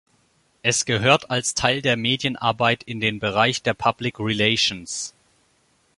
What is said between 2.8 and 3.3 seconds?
in den